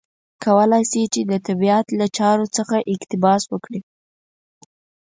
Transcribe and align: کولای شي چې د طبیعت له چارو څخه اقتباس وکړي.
کولای 0.45 0.83
شي 0.91 1.01
چې 1.13 1.21
د 1.31 1.33
طبیعت 1.47 1.87
له 1.99 2.05
چارو 2.17 2.45
څخه 2.57 2.75
اقتباس 2.93 3.41
وکړي. 3.49 3.81